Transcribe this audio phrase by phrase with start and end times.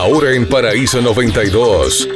[0.00, 2.08] Ahora en Paraíso 92,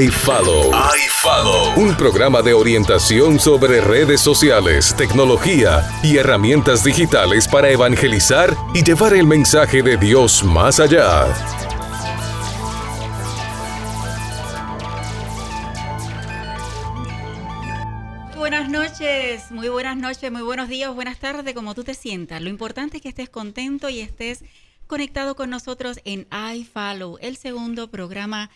[0.00, 0.72] iFollow.
[0.96, 1.80] iFollow.
[1.80, 9.14] Un programa de orientación sobre redes sociales, tecnología y herramientas digitales para evangelizar y llevar
[9.14, 11.26] el mensaje de Dios más allá.
[18.36, 22.42] Buenas noches, muy buenas noches, muy buenos días, buenas tardes, como tú te sientas.
[22.42, 24.42] Lo importante es que estés contento y estés
[24.90, 28.50] conectado con nosotros en iFollow, el segundo programa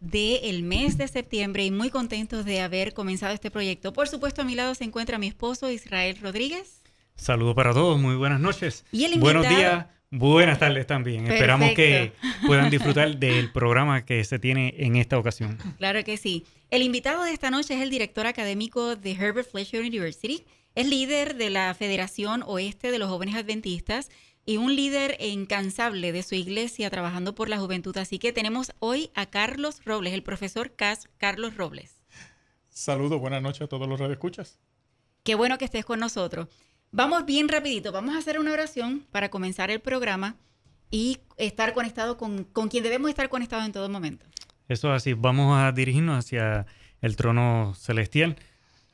[0.00, 3.92] del mes de septiembre y muy contentos de haber comenzado este proyecto.
[3.92, 6.82] Por supuesto, a mi lado se encuentra mi esposo Israel Rodríguez.
[7.14, 8.84] Saludos para todos, muy buenas noches.
[8.90, 11.30] Y el Buenos días, buenas tardes también.
[11.30, 12.12] Esperamos que
[12.44, 15.58] puedan disfrutar del programa que se tiene en esta ocasión.
[15.76, 16.44] Claro que sí.
[16.70, 20.44] El invitado de esta noche es el director académico de Herbert Fletcher University.
[20.74, 24.10] Es líder de la Federación Oeste de los Jóvenes Adventistas
[24.48, 27.94] y un líder incansable de su iglesia trabajando por la juventud.
[27.98, 30.72] Así que tenemos hoy a Carlos Robles, el profesor
[31.18, 32.00] Carlos Robles.
[32.70, 34.58] Saludos, buenas noches a todos los radioescuchas.
[35.22, 36.48] Qué bueno que estés con nosotros.
[36.92, 40.36] Vamos bien rapidito, vamos a hacer una oración para comenzar el programa
[40.90, 44.24] y estar conectado con, con quien debemos estar conectados en todo momento.
[44.66, 46.64] Eso es así, vamos a dirigirnos hacia
[47.02, 48.36] el trono celestial,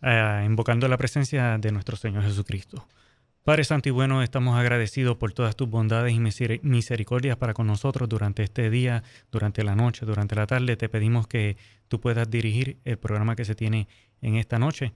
[0.03, 2.89] eh, invocando la presencia de nuestro Señor Jesucristo.
[3.45, 6.19] Padre Santo y bueno, estamos agradecidos por todas tus bondades y
[6.62, 10.78] misericordias para con nosotros durante este día, durante la noche, durante la tarde.
[10.78, 13.87] Te pedimos que tú puedas dirigir el programa que se tiene
[14.22, 14.95] en esta noche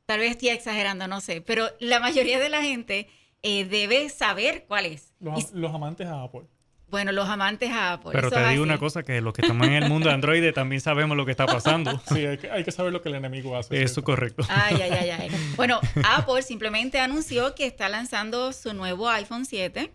[0.06, 3.06] tal vez estoy exagerando, no sé, pero la mayoría de la gente
[3.42, 5.14] eh, debe saber cuál es.
[5.20, 6.48] los amantes a Apple.
[6.91, 8.12] Bueno, los amantes a Apple.
[8.12, 10.81] Pero te digo una cosa, que los que estamos en el mundo de Android también
[10.81, 12.00] sabemos lo que está pasando.
[12.09, 13.82] Sí, hay que, saber lo que el enemigo hace.
[13.82, 14.44] Eso es correcto.
[14.49, 15.31] Ay, ay, ay, ay.
[15.56, 19.93] Bueno, Apple simplemente anunció que está lanzando su nuevo iPhone 7.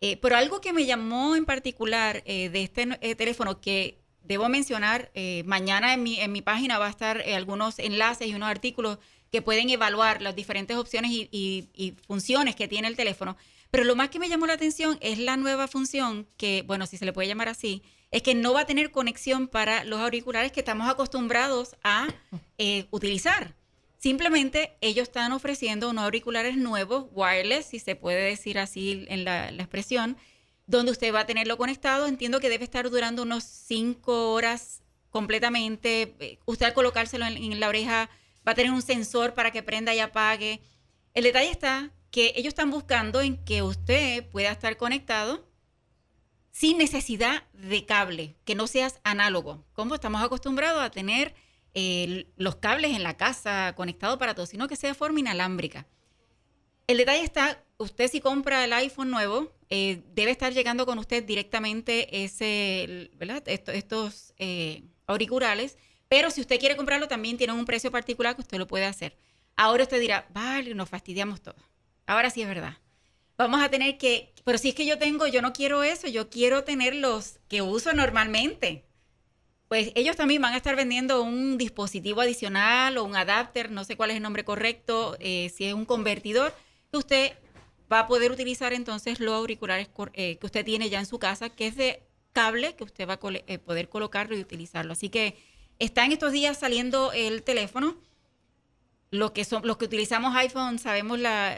[0.00, 4.48] Eh, pero algo que me llamó en particular eh, de este eh, teléfono que debo
[4.48, 5.10] mencionar,
[5.44, 8.98] mañana en mi, en mi página va a estar algunos enlaces y unos artículos
[9.30, 13.36] que pueden evaluar las diferentes opciones y funciones que tiene el teléfono.
[13.74, 16.96] Pero lo más que me llamó la atención es la nueva función que, bueno, si
[16.96, 20.52] se le puede llamar así, es que no va a tener conexión para los auriculares
[20.52, 22.06] que estamos acostumbrados a
[22.56, 23.56] eh, utilizar.
[23.98, 29.48] Simplemente ellos están ofreciendo unos auriculares nuevos, wireless, si se puede decir así en la,
[29.48, 30.16] expresión,
[30.68, 32.06] donde usted va a tenerlo conectado.
[32.06, 36.14] Entiendo que debe estar durando unos cinco horas completamente.
[36.20, 38.08] Eh, usted al colocárselo en la oreja
[38.46, 40.60] va a tener un sensor para que prenda y apague.
[41.12, 45.44] El detalle está que ellos están buscando en que usted pueda estar conectado
[46.52, 51.34] sin necesidad de cable, que no seas análogo, como estamos acostumbrados a tener
[51.74, 55.88] eh, los cables en la casa conectados para todo, sino que sea de forma inalámbrica.
[56.86, 61.24] El detalle está, usted si compra el iPhone nuevo, eh, debe estar llegando con usted
[61.24, 63.10] directamente ese,
[63.66, 65.78] estos eh, auriculares,
[66.08, 69.18] pero si usted quiere comprarlo también tiene un precio particular que usted lo puede hacer.
[69.56, 71.73] Ahora usted dirá, vale, nos fastidiamos todos.
[72.06, 72.78] Ahora sí es verdad.
[73.36, 76.30] Vamos a tener que, pero si es que yo tengo, yo no quiero eso, yo
[76.30, 78.84] quiero tener los que uso normalmente.
[79.68, 83.96] Pues ellos también van a estar vendiendo un dispositivo adicional o un adapter, no sé
[83.96, 86.54] cuál es el nombre correcto, eh, si es un convertidor,
[86.92, 87.32] que usted
[87.92, 91.48] va a poder utilizar entonces los auriculares eh, que usted tiene ya en su casa,
[91.48, 92.02] que es de
[92.32, 94.92] cable, que usted va a eh, poder colocarlo y utilizarlo.
[94.92, 95.36] Así que
[95.78, 97.96] está en estos días saliendo el teléfono.
[99.10, 101.56] Lo que son, los que utilizamos iPhone sabemos la,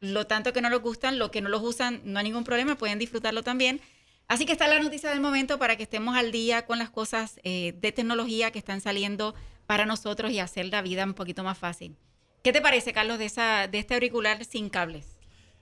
[0.00, 2.76] lo tanto que no nos gustan, lo que no los usan, no hay ningún problema,
[2.76, 3.80] pueden disfrutarlo también.
[4.28, 7.40] Así que está la noticia del momento para que estemos al día con las cosas
[7.44, 9.34] eh, de tecnología que están saliendo
[9.66, 11.96] para nosotros y hacer la vida un poquito más fácil.
[12.42, 15.18] ¿Qué te parece, Carlos, de, esa, de este auricular sin cables?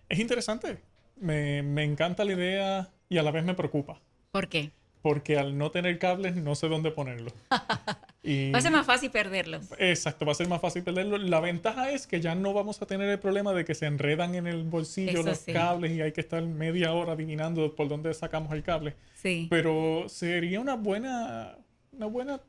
[0.09, 0.83] Es interesante.
[1.17, 4.01] Me, me encanta la idea y a la vez me preocupa.
[4.31, 4.73] ¿Por qué?
[5.05, 7.31] Porque al no tener cables no sé dónde ponerlo.
[7.51, 9.67] va a ser más fácil perderlos.
[9.77, 11.21] Exacto, va a ser más fácil perderlos.
[11.21, 14.35] La ventaja es que ya no vamos a tener el problema de que se enredan
[14.35, 18.51] en el bolsillo los cables y hay que estar media hora adivinando por dónde sacamos
[18.55, 18.95] el cable.
[19.15, 19.47] Sí.
[19.51, 21.59] Pero sería una buena,
[21.93, 22.41] una buena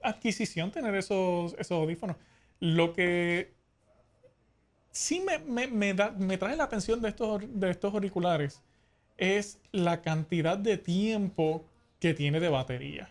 [0.00, 2.16] adquisición tener esos, esos audífonos.
[2.60, 3.52] Lo que
[4.92, 8.62] sí me, me, me, da, me trae la atención de estos, de estos auriculares
[9.16, 11.64] es la cantidad de tiempo
[12.06, 13.10] que tiene de batería.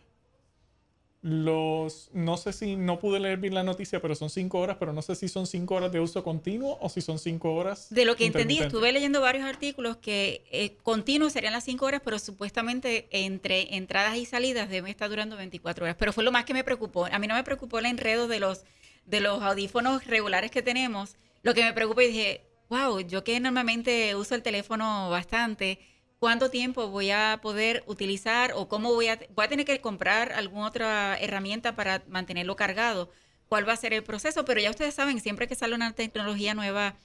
[1.21, 4.93] Los, no sé si, no pude leer bien la noticia, pero son cinco horas, pero
[4.93, 7.87] no sé si son cinco horas de uso continuo o si son cinco horas.
[7.89, 12.01] De lo que entendí, estuve leyendo varios artículos que eh, continuo serían las cinco horas,
[12.05, 15.97] pero supuestamente entre entradas y salidas debe estar durando 24 horas.
[15.99, 17.07] Pero fue lo más que me preocupó.
[17.07, 18.63] A mí no me preocupó el enredo de los,
[19.05, 21.15] de los audífonos regulares que tenemos.
[21.41, 25.79] Lo que me preocupó y dije, wow, yo que normalmente uso el teléfono bastante,
[26.25, 30.33] cuánto tiempo voy a poder utilizar o cómo voy a, voy a tener que comprar
[30.33, 33.11] alguna otra herramienta para mantenerlo cargado,
[33.47, 36.55] cuál va a ser el proceso, pero ya ustedes saben, siempre que sale una tecnología
[36.55, 36.95] nueva,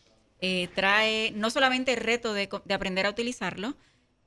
[0.40, 3.74] eh, trae no solamente el reto de, aprender a utilizarlo,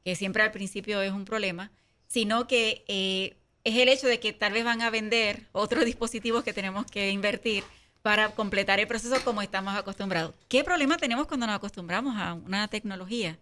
[0.05, 1.71] que siempre al principio es un problema,
[2.05, 6.43] sino que eh, es el hecho de que tal vez van a vender otros dispositivos
[6.43, 7.63] que tenemos que invertir
[8.03, 10.35] para completar el proceso como estamos acostumbrados.
[10.49, 13.39] ¿Qué problema tenemos cuando nos acostumbramos a una tecnología?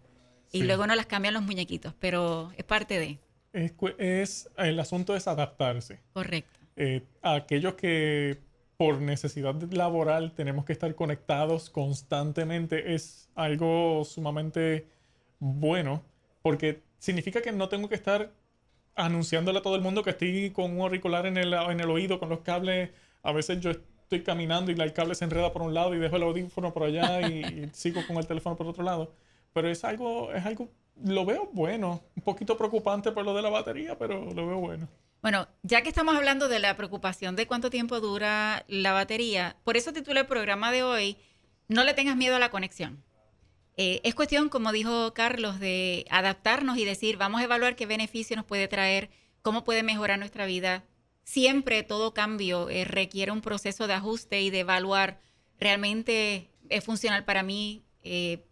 [0.52, 3.18] Y luego no las cambian los muñequitos, pero es parte de.
[3.98, 6.00] Es, el asunto es adaptarse.
[6.12, 6.60] Correcto.
[6.76, 8.38] Eh, aquellos que
[8.76, 14.86] por necesidad laboral tenemos que estar conectados constantemente es algo sumamente
[15.38, 16.02] bueno
[16.40, 18.32] porque significa que no tengo que estar
[18.94, 22.18] anunciándole a todo el mundo que estoy con un auricular en el, en el oído,
[22.18, 22.90] con los cables.
[23.22, 26.16] A veces yo estoy caminando y el cable se enreda por un lado y dejo
[26.16, 29.12] el audífono por allá y sigo con el teléfono por otro lado.
[29.52, 30.70] Pero es algo, es algo,
[31.04, 32.02] lo veo bueno.
[32.16, 34.88] Un poquito preocupante por lo de la batería, pero lo veo bueno.
[35.22, 39.76] Bueno, ya que estamos hablando de la preocupación de cuánto tiempo dura la batería, por
[39.76, 41.16] eso titulé el programa de hoy,
[41.68, 43.02] No le tengas miedo a la conexión.
[43.76, 48.36] Eh, es cuestión, como dijo Carlos, de adaptarnos y decir, vamos a evaluar qué beneficio
[48.36, 49.10] nos puede traer,
[49.42, 50.84] cómo puede mejorar nuestra vida.
[51.24, 55.20] Siempre todo cambio eh, requiere un proceso de ajuste y de evaluar
[55.58, 58.44] realmente es funcional para mí, eh,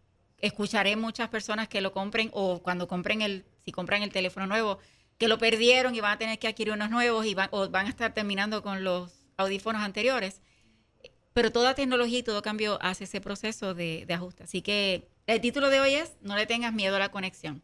[0.43, 4.79] escucharé muchas personas que lo compren o cuando compren el, si compran el teléfono nuevo,
[5.19, 7.87] que lo perdieron y van a tener que adquirir unos nuevos y van, o van
[7.87, 10.41] a estar terminando con los audífonos anteriores.
[11.33, 14.45] Pero toda tecnología y todo cambio hace ese proceso de, de ajuste.
[14.45, 17.63] Así que el título de hoy es No le tengas miedo a la conexión.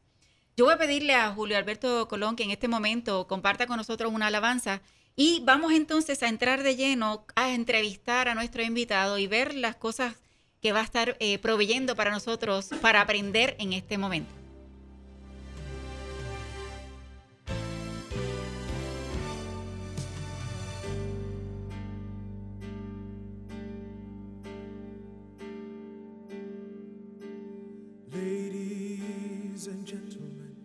[0.56, 4.12] Yo voy a pedirle a Julio Alberto Colón que en este momento comparta con nosotros
[4.12, 4.80] una alabanza
[5.14, 9.76] y vamos entonces a entrar de lleno a entrevistar a nuestro invitado y ver las
[9.76, 10.14] cosas
[10.66, 14.35] que va a estar eh, proveyendo para nosotros para aprender en este momento.
[28.11, 30.56] Ladies and gentlemen,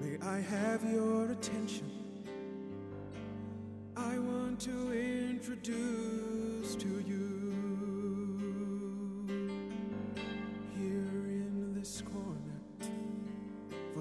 [0.00, 1.90] may I have your attention?
[3.96, 7.39] I want to introduce to you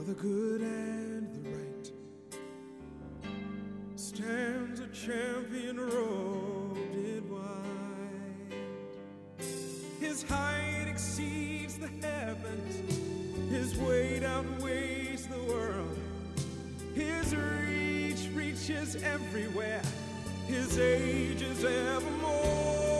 [0.10, 1.92] the good and the right
[3.96, 8.58] stands a champion robed in white.
[10.00, 16.00] His height exceeds the heavens, his weight outweighs the world.
[16.96, 19.84] His reach reaches everywhere,
[20.48, 22.99] his age is evermore.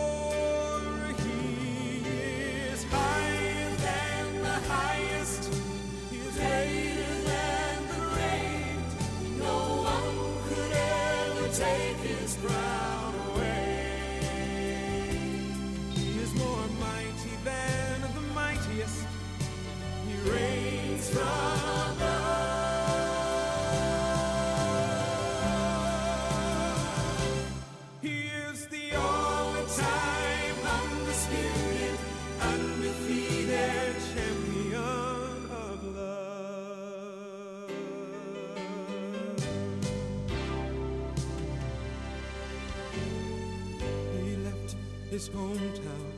[45.20, 46.12] His hometown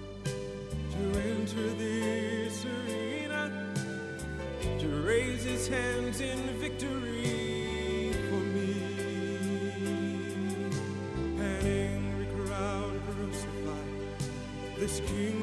[0.92, 3.50] to enter this arena
[4.78, 8.74] to raise his hands in victory for me.
[11.36, 14.20] An angry crowd crucified
[14.78, 15.41] this king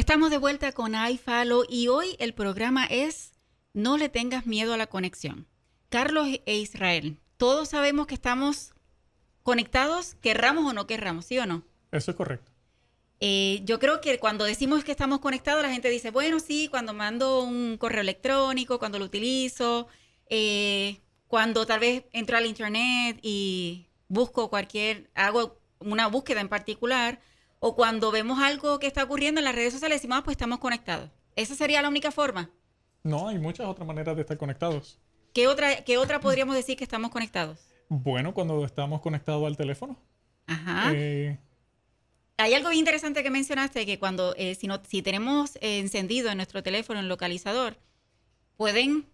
[0.00, 3.32] Estamos de vuelta con iFollow y hoy el programa es
[3.74, 5.46] No le tengas miedo a la conexión.
[5.90, 8.72] Carlos e Israel, todos sabemos que estamos
[9.42, 11.64] conectados, querramos o no querramos, ¿sí o no?
[11.92, 12.50] Eso es correcto.
[13.20, 16.94] Eh, yo creo que cuando decimos que estamos conectados, la gente dice, bueno, sí, cuando
[16.94, 19.86] mando un correo electrónico, cuando lo utilizo,
[20.30, 27.20] eh, cuando tal vez entro al internet y busco cualquier, hago una búsqueda en particular,
[27.60, 30.58] o cuando vemos algo que está ocurriendo en las redes sociales, decimos, ah, pues estamos
[30.58, 31.10] conectados.
[31.36, 32.50] ¿Esa sería la única forma?
[33.04, 34.98] No, hay muchas otras maneras de estar conectados.
[35.32, 37.58] ¿Qué otra, qué otra podríamos decir que estamos conectados?
[37.88, 39.96] Bueno, cuando estamos conectados al teléfono.
[40.46, 40.92] Ajá.
[40.94, 41.38] eh,
[42.36, 46.30] Hay algo bien interesante que mencionaste, que cuando, eh, si, no, si tenemos eh, encendido
[46.30, 47.76] en nuestro teléfono el localizador,
[48.56, 49.06] pueden,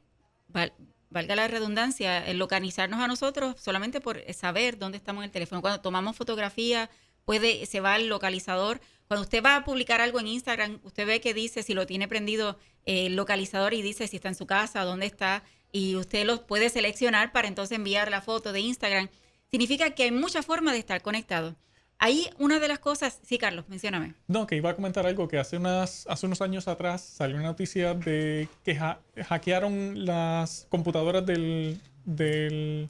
[0.49, 0.73] val-
[1.11, 5.61] valga la redundancia, localizarnos a nosotros solamente por saber dónde estamos en el teléfono.
[5.61, 6.88] Cuando tomamos fotografía,
[7.26, 8.80] puede, se va al localizador.
[9.09, 12.09] Cuando usted va a publicar algo en Instagram, usted ve que dice, si lo tiene
[12.09, 15.42] prendido eh, el localizador y dice si está en su casa, dónde está,
[15.73, 19.09] y usted lo puede seleccionar para entonces enviar la foto de Instagram.
[19.50, 21.56] Significa que hay muchas formas de estar conectado.
[21.99, 24.14] Ahí una de las cosas, sí, Carlos, mencióname.
[24.28, 27.47] No, que iba a comentar algo que hace, unas, hace unos años atrás salió una
[27.47, 32.88] noticia de que ha- hackearon las computadoras del, del,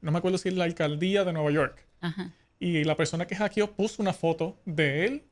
[0.00, 1.84] no me acuerdo si es la alcaldía de Nueva York.
[2.00, 2.32] Ajá.
[2.60, 5.22] Y la persona que hackeó puso una foto de él,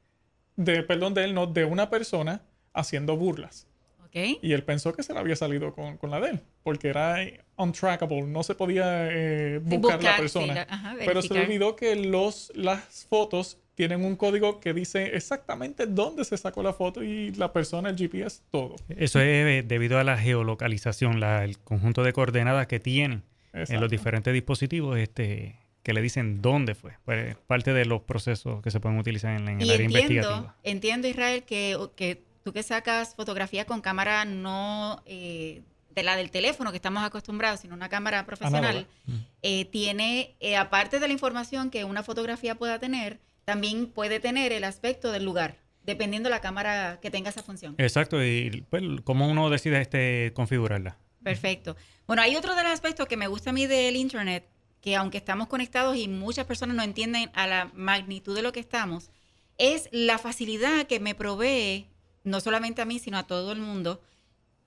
[0.56, 2.42] de, perdón, de él, no, de una persona
[2.72, 3.66] haciendo burlas.
[4.04, 4.38] ¿Ok?
[4.42, 7.16] Y él pensó que se le había salido con, con la de él, porque era
[7.56, 10.46] untrackable, no se podía eh, buscar, la persona.
[10.46, 14.72] sí, la- ajá, Pero se le olvidó que los, las fotos tienen un código que
[14.72, 18.76] dice exactamente dónde se sacó la foto y la persona, el GPS, todo.
[18.88, 23.60] Eso es eh, debido a la geolocalización, la- el conjunto de coordenadas que tienen en
[23.60, 23.80] Exacto.
[23.82, 25.56] los diferentes dispositivos este,
[25.86, 26.94] que le dicen dónde fue.
[27.04, 30.00] Pues, parte de los procesos que se pueden utilizar en, en el Y área entiendo,
[30.14, 30.56] investigativa.
[30.64, 35.62] entiendo, Israel, que, que tú que sacas fotografía con cámara no eh,
[35.94, 38.64] de la del teléfono que estamos acostumbrados, sino una cámara profesional,
[39.06, 39.28] Análoga.
[39.42, 44.50] eh, tiene, eh, aparte de la información que una fotografía pueda tener, también puede tener
[44.50, 47.76] el aspecto del lugar, dependiendo de la cámara que tenga esa función.
[47.78, 50.98] Exacto, y pues, cómo uno decide este, configurarla.
[51.22, 51.76] Perfecto.
[52.08, 54.48] Bueno, hay otro de los aspectos que me gusta a mí del Internet,
[54.80, 58.60] que aunque estamos conectados y muchas personas no entienden a la magnitud de lo que
[58.60, 59.10] estamos,
[59.58, 61.88] es la facilidad que me provee,
[62.24, 64.00] no solamente a mí, sino a todo el mundo,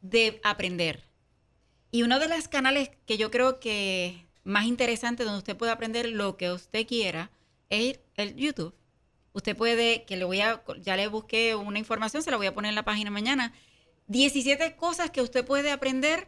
[0.02, 1.04] de aprender.
[1.92, 6.10] Y uno de los canales que yo creo que más interesante donde usted puede aprender
[6.10, 7.32] lo que usted quiera
[7.70, 8.76] es el YouTube.
[9.34, 12.54] usted puede, que le voy a, ya le busqué una información, se la voy a
[12.54, 13.54] poner en la página mañana,
[14.08, 16.28] 17 cosas que usted puede aprender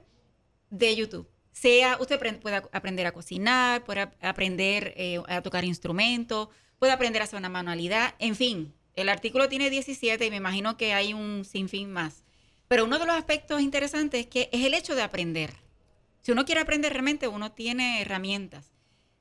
[0.69, 1.27] de YouTube.
[1.51, 7.25] Sea, usted puede aprender a cocinar, puede aprender eh, a tocar instrumentos, puede aprender a
[7.25, 11.45] hacer una manualidad, en fin, el artículo tiene 17 y me imagino que hay un
[11.45, 12.23] sinfín más.
[12.67, 15.53] Pero uno de los aspectos interesantes es que es el hecho de aprender.
[16.21, 18.71] Si uno quiere aprender realmente, uno tiene herramientas.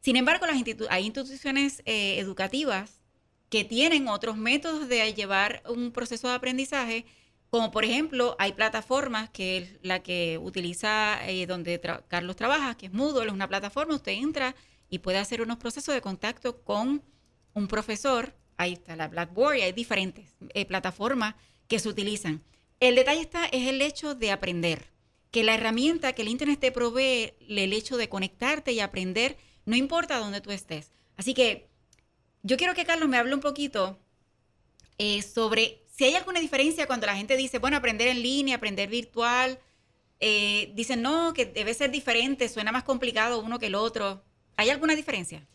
[0.00, 0.56] Sin embargo, las
[0.90, 3.00] hay instituciones eh, educativas
[3.48, 7.04] que tienen otros métodos de llevar un proceso de aprendizaje,
[7.50, 12.86] como por ejemplo, hay plataformas que es la que utiliza eh, donde Carlos trabaja, que
[12.86, 14.54] es Moodle, es una plataforma, usted entra
[14.88, 17.02] y puede hacer unos procesos de contacto con
[17.52, 21.34] un profesor, ahí está la Blackboard y hay diferentes eh, plataformas
[21.66, 22.42] que se utilizan.
[22.78, 24.90] El detalle está, es el hecho de aprender,
[25.32, 29.74] que la herramienta que el Internet te provee, el hecho de conectarte y aprender, no
[29.74, 30.92] importa dónde tú estés.
[31.16, 31.68] Así que
[32.42, 33.98] yo quiero que Carlos me hable un poquito
[34.98, 38.88] eh, sobre si hay alguna diferencia cuando la gente dice, bueno, aprender en línea, aprender
[38.88, 39.58] virtual.
[40.18, 44.22] Eh, dicen, no, que debe ser diferente, suena más complicado uno que el otro.
[44.56, 45.46] ¿Hay alguna diferencia?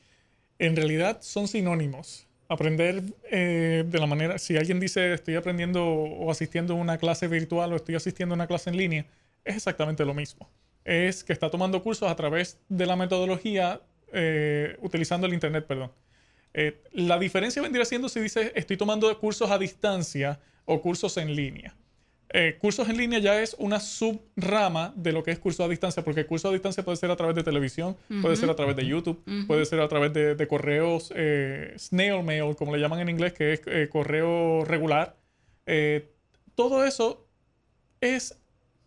[0.60, 2.28] En realidad son sinónimos.
[2.48, 7.28] Aprender eh, de la manera, si alguien dice estoy aprendiendo o asistiendo a una clase
[7.28, 9.06] virtual o estoy asistiendo a una clase en línea,
[9.44, 10.48] es exactamente lo mismo.
[10.84, 13.82] Es que está tomando cursos a través de la metodología
[14.84, 15.92] utilizando el Internet, perdón.
[16.57, 21.35] Eh, la diferencia vendría siendo si dices estoy tomando cursos a distancia o cursos en
[21.35, 21.75] línea.
[22.29, 26.01] Eh, cursos en línea ya es una subrama de lo que es curso a distancia,
[26.01, 28.85] porque curso a distancia puede ser a través de televisión, puede ser a través de
[28.85, 33.33] YouTube, puede ser a través de, correos eh, snail mail, como le llaman en inglés,
[33.33, 35.18] que es correo regular.
[36.55, 37.27] todo eso
[38.00, 38.39] es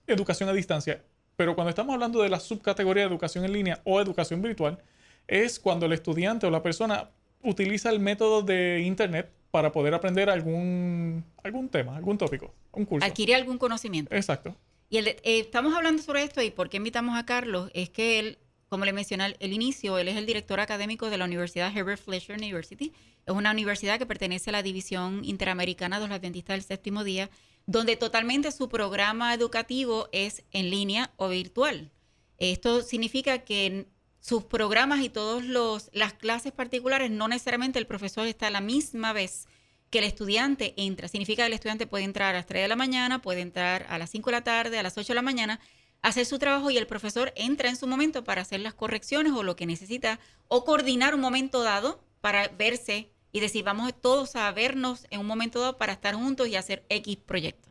[0.07, 1.05] educación a distancia.
[1.37, 4.79] Pero cuando estamos hablando de la subcategoría de educación en línea o educación virtual,
[5.27, 7.11] es cuando el estudiante o la persona
[7.43, 13.07] utiliza el método de Internet para poder aprender algún, algún tema, algún tópico, un curso.
[13.07, 14.15] Adquirir algún conocimiento.
[14.15, 14.55] Exacto.
[14.91, 18.39] Y eh, estamos hablando sobre esto y por qué invitamos a Carlos es que él,
[18.69, 22.37] como le mencioné al inicio, él es el director académico de la Universidad Herbert Fletcher
[22.37, 22.93] University.
[23.27, 27.29] Es una universidad que pertenece a la División Interamericana de los Adventistas del Séptimo Día,
[27.67, 31.91] donde totalmente su programa educativo es en línea o virtual.
[32.39, 33.87] Esto significa que
[34.21, 35.45] sus programas y todas
[35.93, 39.47] las clases particulares, no necesariamente el profesor está a la misma vez
[39.91, 41.09] que el estudiante entra.
[41.09, 43.99] Significa que el estudiante puede entrar a las 3 de la mañana, puede entrar a
[43.99, 45.61] las 5 de la tarde, a las 8 de la mañana,
[46.03, 49.43] hacer su trabajo y el profesor entra en su momento para hacer las correcciones o
[49.43, 54.51] lo que necesita o coordinar un momento dado para verse y decir, vamos todos a
[54.53, 57.69] vernos en un momento dado para estar juntos y hacer X proyecto.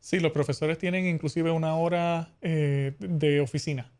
[0.00, 3.92] Sí, los profesores tienen inclusive una hora eh, de oficina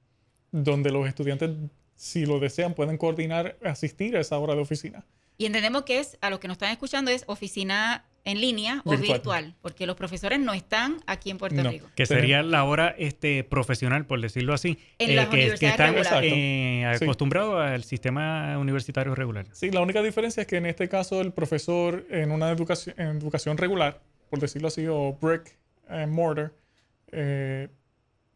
[0.52, 1.50] donde los estudiantes
[1.96, 5.04] si lo desean, pueden coordinar, asistir a esa hora de oficina.
[5.38, 8.96] Y entendemos que es, a los que nos están escuchando, es oficina en línea o
[8.96, 11.88] virtual, porque los profesores no están aquí en Puerto Rico.
[11.94, 14.78] Que sería la hora este, profesional, por decirlo así.
[14.98, 19.46] En las que, están eh, acostumbrados al sistema universitario regular.
[19.52, 23.18] Sí, la única diferencia es que en este caso el profesor en una educación, en
[23.18, 25.56] educación regular, por decirlo así, o brick
[25.88, 26.52] and mortar,
[27.12, 27.68] eh,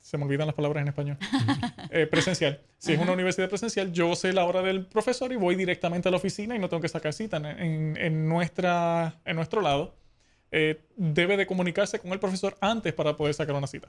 [0.01, 1.19] se me olvidan las palabras en español,
[1.91, 2.61] eh, presencial.
[2.79, 6.11] Si es una universidad presencial, yo sé la hora del profesor y voy directamente a
[6.11, 7.37] la oficina y no tengo que sacar cita.
[7.37, 9.95] En, nuestra, en nuestro lado,
[10.51, 13.89] eh, debe de comunicarse con el profesor antes para poder sacar una cita.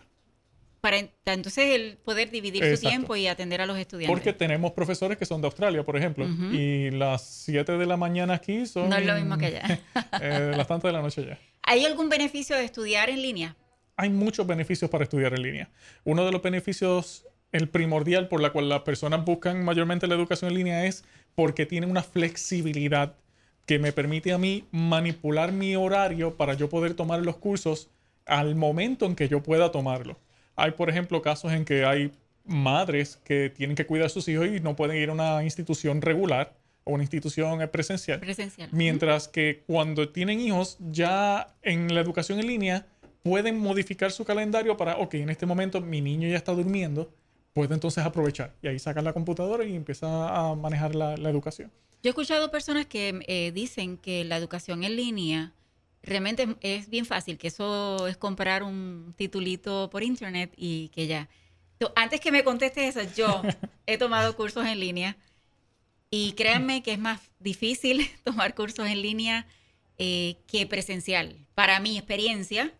[0.81, 4.11] Para entonces el poder dividir su tiempo y atender a los estudiantes.
[4.11, 8.33] Porque tenemos profesores que son de Australia, por ejemplo, y las 7 de la mañana
[8.33, 8.89] aquí son...
[8.89, 9.79] No es lo mismo que allá.
[10.21, 11.39] eh, las tantas de la noche allá.
[11.61, 13.55] ¿Hay algún beneficio de estudiar en línea?
[14.01, 15.69] Hay muchos beneficios para estudiar en línea.
[16.03, 20.49] Uno de los beneficios, el primordial por la cual las personas buscan mayormente la educación
[20.49, 21.03] en línea es
[21.35, 23.13] porque tiene una flexibilidad
[23.67, 27.91] que me permite a mí manipular mi horario para yo poder tomar los cursos
[28.25, 30.17] al momento en que yo pueda tomarlo.
[30.55, 32.11] Hay, por ejemplo, casos en que hay
[32.43, 36.01] madres que tienen que cuidar a sus hijos y no pueden ir a una institución
[36.01, 38.19] regular o una institución presencial.
[38.19, 38.69] Presencial.
[38.71, 42.87] Mientras que cuando tienen hijos, ya en la educación en línea,
[43.23, 47.13] pueden modificar su calendario para, ok, en este momento mi niño ya está durmiendo,
[47.53, 48.53] puede entonces aprovechar.
[48.61, 51.71] Y ahí sacan la computadora y empieza a manejar la, educación.
[52.03, 55.53] Yo he escuchado personas que eh, dicen que la educación en línea
[56.03, 61.29] realmente es bien fácil, que eso es comprar un titulito por internet y que ya.
[61.95, 63.41] Antes que me contestes eso, yo
[63.85, 65.17] he tomado cursos en línea
[66.09, 69.47] y créanme que es más difícil tomar cursos en línea
[69.97, 71.37] eh, que presencial.
[71.53, 72.73] Para mi experiencia,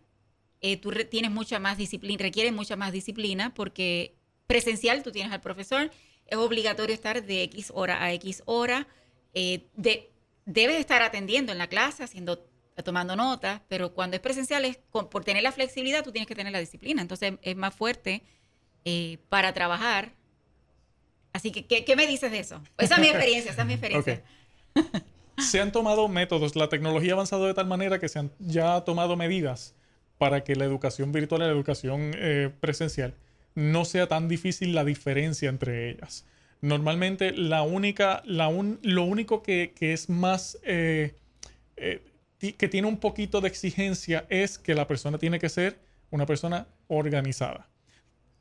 [0.62, 4.14] eh, tú tienes mucha más disciplina, requiere mucha más disciplina porque
[4.46, 5.90] presencial tú tienes al profesor,
[6.26, 8.86] es obligatorio estar de X hora a X hora,
[9.34, 10.10] eh, de
[10.46, 12.46] debes estar atendiendo en la clase, haciendo,
[12.84, 16.34] tomando notas, pero cuando es presencial, es con- por tener la flexibilidad, tú tienes que
[16.34, 17.02] tener la disciplina.
[17.02, 18.22] Entonces es más fuerte
[18.84, 20.12] eh, para trabajar.
[21.32, 22.60] Así que, ¿qué, qué me dices de eso?
[22.78, 24.22] Esa es mi experiencia, esa es mi experiencia.
[25.38, 28.80] se han tomado métodos, la tecnología ha avanzado de tal manera que se han ya
[28.82, 29.74] tomado medidas
[30.22, 33.12] para que la educación virtual y la educación eh, presencial
[33.56, 36.24] no sea tan difícil la diferencia entre ellas.
[36.60, 41.16] Normalmente la única, la un- lo único que, que es más, eh,
[41.76, 42.00] eh,
[42.56, 45.80] que tiene un poquito de exigencia es que la persona tiene que ser
[46.12, 47.66] una persona organizada.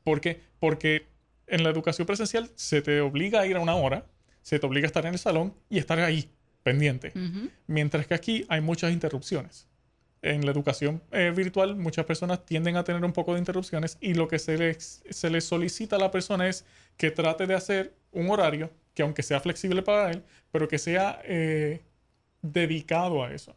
[0.03, 0.39] ¿Por qué?
[0.59, 1.07] Porque
[1.47, 4.05] en la educación presencial se te obliga a ir a una hora,
[4.43, 6.29] se te obliga a estar en el salón y estar ahí,
[6.61, 7.11] pendiente.
[7.65, 9.65] Mientras que aquí hay muchas interrupciones.
[10.23, 14.13] En la educación eh, virtual muchas personas tienden a tener un poco de interrupciones y
[14.13, 16.63] lo que se les, se les solicita a la persona es
[16.95, 21.21] que trate de hacer un horario que aunque sea flexible para él, pero que sea
[21.23, 21.81] eh,
[22.41, 23.55] dedicado a eso.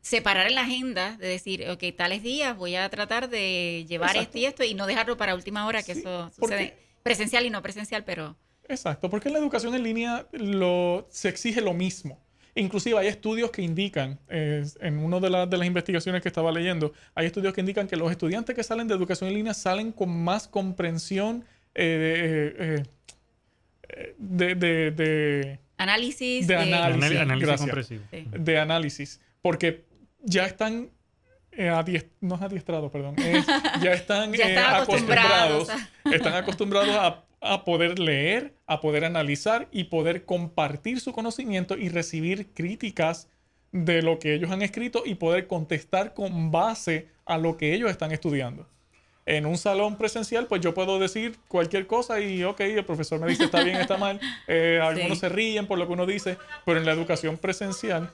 [0.00, 4.28] Separar en la agenda, de decir, ok, tales días voy a tratar de llevar Exacto.
[4.28, 7.50] esto y esto y no dejarlo para última hora, que Sí, eso sucede presencial y
[7.50, 8.36] no presencial, pero...
[8.68, 12.20] Exacto, porque en la educación en línea lo, se exige lo mismo.
[12.58, 16.50] Inclusive hay estudios que indican, eh, en una de, la- de las investigaciones que estaba
[16.52, 19.92] leyendo, hay estudios que indican que los estudiantes que salen de educación en línea salen
[19.92, 21.44] con más comprensión
[21.74, 22.82] eh, eh,
[23.88, 27.18] eh, de, de- de- Análisis De de, análisis.
[27.20, 27.60] Análisis gracias.
[27.60, 28.02] comprensivo.
[28.10, 28.26] Sí.
[28.36, 29.84] de análisis, porque
[30.22, 30.90] ya están
[31.52, 31.70] eh,
[32.20, 33.46] no es adiestrados, perdón, es-
[33.80, 35.68] ya están, Ya eh, están acostumbrados
[36.12, 41.88] están acostumbrados a, a poder leer, a poder analizar y poder compartir su conocimiento y
[41.88, 43.28] recibir críticas
[43.72, 47.90] de lo que ellos han escrito y poder contestar con base a lo que ellos
[47.90, 48.66] están estudiando.
[49.26, 53.28] En un salón presencial, pues yo puedo decir cualquier cosa y, ok, el profesor me
[53.28, 54.18] dice está bien, está mal.
[54.48, 55.20] Eh, algunos Sí.
[55.20, 58.10] se ríen por lo que uno dice, pero en la educación presencial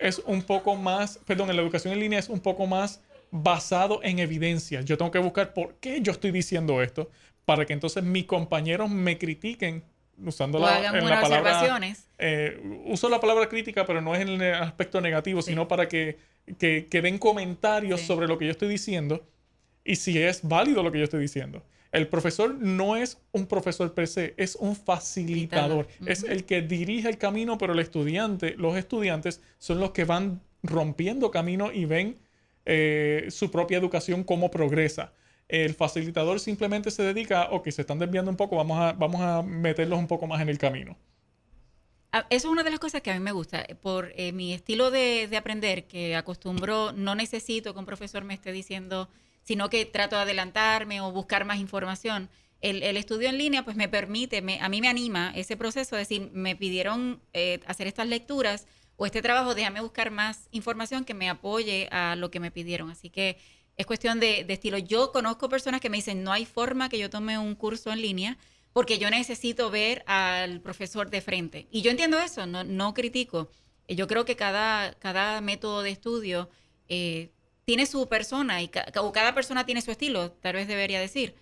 [0.00, 3.00] es un poco más, perdón, en la educación en línea es un poco más
[3.30, 4.80] basado en evidencia.
[4.80, 7.08] Yo tengo que buscar por qué yo estoy diciendo esto
[7.48, 9.82] para que entonces mis compañeros me critiquen
[10.22, 12.06] usando o la, hagan en la palabra observaciones.
[12.18, 15.52] eh, uso la palabra crítica, pero no es en el aspecto negativo, Sí.
[15.52, 16.18] sino para que,
[16.58, 18.06] que, que den comentarios Sí.
[18.06, 19.24] sobre lo que yo estoy diciendo
[19.82, 21.64] y si es válido lo que yo estoy diciendo.
[21.90, 25.86] El profesor no es un profesor per se, es un facilitador.
[25.86, 26.12] Facilitador.
[26.12, 30.42] Es el que dirige el camino, pero el estudiante, los estudiantes son los que van
[30.62, 32.18] rompiendo camino y ven
[32.66, 35.14] eh, su propia educación cómo progresa.
[35.48, 39.42] El facilitador simplemente se dedica, ok, se están desviando un poco, vamos a, vamos a
[39.42, 40.96] meterlos un poco más en el camino.
[42.12, 43.66] Ah, Eso es una de las cosas que a mí me gusta.
[43.82, 48.34] Por eh, mi estilo de, de aprender, que acostumbro, no necesito que un profesor me
[48.34, 49.08] esté diciendo,
[49.42, 52.28] sino que trato de adelantarme o buscar más información.
[52.60, 56.08] El, el estudio en línea, pues me permite, a mí me anima ese proceso, es
[56.08, 61.14] decir, me pidieron eh, hacer estas lecturas o este trabajo, déjame buscar más información que
[61.14, 62.90] me apoye a lo que me pidieron.
[62.90, 63.38] Así que
[63.78, 64.76] es cuestión de, estilo.
[64.76, 68.02] Yo conozco personas que me dicen, no hay forma que yo tome un curso en
[68.02, 68.36] línea
[68.72, 71.68] porque yo necesito ver al profesor de frente.
[71.70, 73.50] Y yo entiendo eso, no, no critico.
[73.86, 76.50] Eh, Yo creo que cada, cada método de estudio
[76.88, 77.30] eh,
[77.64, 81.36] tiene su persona y o cada persona tiene su estilo, tal vez debería decir.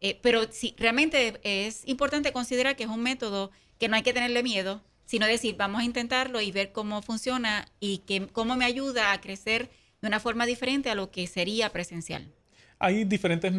[0.00, 4.12] Eh, pero sí, realmente es importante considerar que es un método que no hay que
[4.12, 8.64] tenerle miedo, sino decir, vamos a intentarlo y ver cómo funciona y que, cómo me
[8.64, 9.70] ayuda a crecer
[10.04, 12.30] de una forma diferente a lo que sería presencial.
[12.78, 13.50] Hay diferentes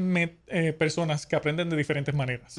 [0.47, 2.57] eh, personas que aprenden de diferentes maneras.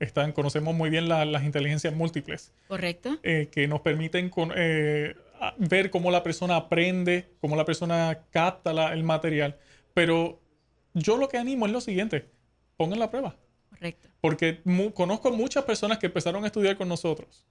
[0.00, 3.16] Están, conocemos muy bien la- las inteligencias múltiples Correcto.
[3.22, 5.14] eh, que nos permiten con- eh,
[5.58, 9.56] ver cómo la persona aprende, cómo la persona capta la- el material.
[9.94, 10.40] Pero
[10.94, 12.26] yo lo que animo es lo siguiente,
[12.76, 13.36] pongan la prueba.
[13.70, 14.08] Correcto.
[14.20, 17.46] Porque mu- conozco muchas personas que empezaron a estudiar con nosotros,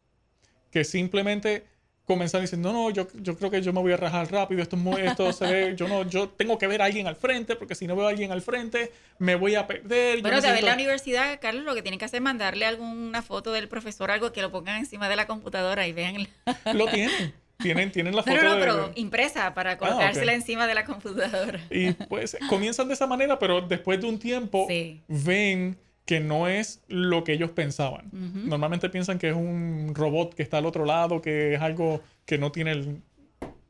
[0.69, 1.63] que simplemente
[2.08, 4.78] comenzaron diciendo, no, no, yo, yo creo que yo me voy a rajar rápido, esto,
[4.78, 7.58] es muy- esto se ve, yo no, yo tengo que ver a alguien al frente,
[7.58, 10.22] porque si no veo a alguien al frente, me voy a perder.
[10.22, 10.65] Bueno, de ver necesito-".
[10.67, 14.32] la universidad, Carlos, lo que tiene que hacer es mandarle alguna foto del profesor, algo
[14.32, 16.28] que lo pongan encima de la computadora y vean.
[16.74, 20.38] Lo tienen, tienen, tienen la foto no, no, de- pero impresa para colocársela ok.
[20.38, 21.60] encima de la computadora.
[21.70, 25.02] Y pues comienzan de esa manera, pero después de un tiempo Sí.
[25.10, 28.08] ven que no es lo que ellos pensaban.
[28.08, 28.48] Ujú.
[28.48, 32.38] Normalmente piensan que es un robot que está al otro lado, que es algo que
[32.39, 33.02] no tiene el-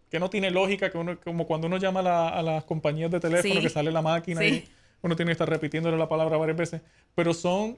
[0.10, 3.12] que no tiene lógica, que uno, como cuando uno llama a, la- a las compañías
[3.12, 3.60] de teléfono, Sí.
[3.62, 4.47] que sale la máquina Sí.
[4.47, 4.65] y
[5.02, 6.82] uno tiene que estar repitiéndole la palabra varias veces.
[7.15, 7.78] Pero son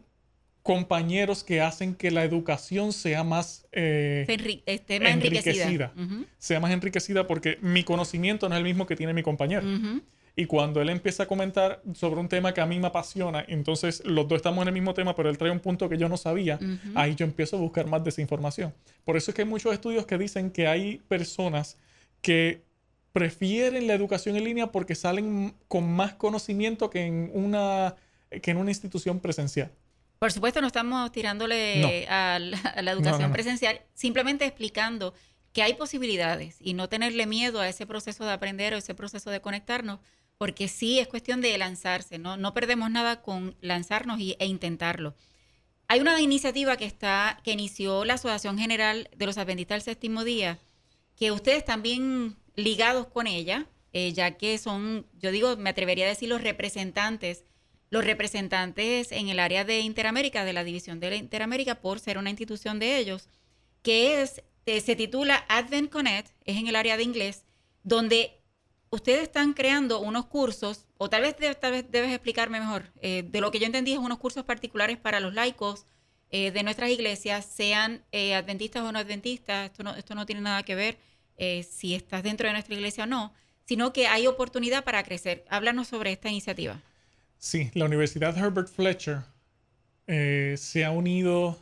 [0.62, 5.64] compañeros que hacen que la educación sea más, eh, enri- esté más enriquecida.
[5.64, 5.94] enriquecida.
[5.96, 9.62] Ujú, sea más enriquecida porque mi conocimiento no es el mismo que tiene mi compañero.
[9.66, 10.02] ujú.
[10.36, 14.02] Y cuando él empieza a comentar sobre un tema que a mí me apasiona, entonces
[14.06, 16.18] los dos estamos en el mismo tema, pero él trae un punto que yo no
[16.18, 16.60] sabía,
[16.96, 18.74] ahí yo empiezo a buscar más de esa información.
[19.04, 21.78] Por eso es que hay muchos estudios que dicen que hay personas
[22.22, 22.62] que
[23.12, 27.96] prefieren la educación en línea porque salen con más conocimiento que en una,
[28.42, 29.72] que en una institución presencial.
[30.20, 33.34] Por supuesto, no estamos tirándole a, la, a, la, educación No, no, no.
[33.34, 35.14] presencial, simplemente explicando
[35.54, 39.30] que hay posibilidades y no tenerle miedo a ese proceso de aprender o ese proceso
[39.30, 40.00] de conectarnos,
[40.38, 45.16] porque sí es cuestión de lanzarse, no, no perdemos nada con lanzarnos y, e intentarlo.
[45.88, 50.24] Hay una iniciativa que está, que inició la Asociación General de los Adventistas del Séptimo
[50.24, 50.60] Día,
[51.16, 56.10] que ustedes también ligados con ella, eh, ya que son, yo digo, me atrevería a
[56.10, 57.44] decir los representantes,
[57.90, 62.20] los representantes en el área de Interamérica, de la división de la Interamérica, por ser
[62.20, 63.28] una institución de ellos,
[63.82, 67.46] que es, se titula Advent Connect, es en el área de inglés,
[67.84, 68.42] donde
[68.90, 73.42] ustedes están creando unos cursos, o tal vez, tal vez debes explicarme mejor, eh, de
[73.42, 75.86] lo que yo entendí es unos cursos particulares para los laicos
[76.30, 80.42] eh, de nuestras iglesias, sean eh, adventistas o no adventistas, esto no, esto no tiene
[80.42, 80.98] nada que ver
[81.40, 83.34] eh, si estás dentro de nuestra iglesia o no,
[83.66, 85.46] sino que hay oportunidad para crecer.
[85.50, 86.82] Háblanos sobre esta iniciativa.
[87.38, 89.22] Sí, la Universidad Herbert Fletcher
[90.06, 91.58] eh, se ha unido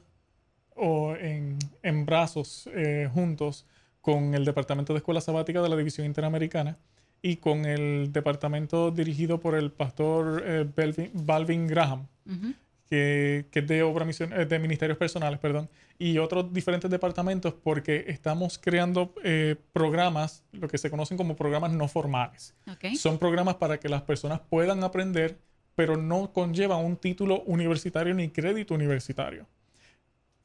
[0.77, 3.65] o en, en brazos eh, juntos
[4.01, 6.77] con el Departamento de Escuela Sabática de la División Interamericana
[7.21, 12.53] y con el departamento dirigido por el pastor eh, Belvin- Balvin Graham, Ujú.
[12.89, 15.67] que, que es de obra misión, eh, de ministerios personales, perdón,
[15.99, 21.71] y otros diferentes departamentos porque estamos creando eh, programas, lo que se conocen como programas
[21.71, 22.53] no formales.
[22.71, 22.95] Ok.
[22.95, 25.39] Son programas para que las personas puedan aprender,
[25.75, 29.47] pero no conllevan un título universitario ni crédito universitario.